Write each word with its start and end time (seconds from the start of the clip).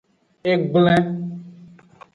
Egblen. 0.53 1.05